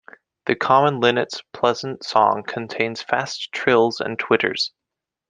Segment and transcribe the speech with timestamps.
[0.47, 4.71] The common linnet's pleasant song contains fast trills and twitters.